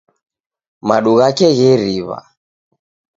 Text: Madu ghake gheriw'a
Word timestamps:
Madu 0.87 1.11
ghake 1.19 1.47
gheriw'a 1.57 2.19